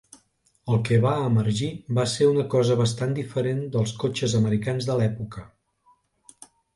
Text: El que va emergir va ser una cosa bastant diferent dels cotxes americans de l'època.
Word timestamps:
El 0.75 0.79
que 0.85 0.95
va 1.01 1.09
emergir 1.25 1.67
va 1.99 2.05
ser 2.13 2.29
una 2.29 2.45
cosa 2.53 2.77
bastant 2.79 3.13
diferent 3.19 3.61
dels 3.75 3.93
cotxes 4.05 4.33
americans 4.39 4.89
de 4.89 4.97
l'època. 5.03 5.45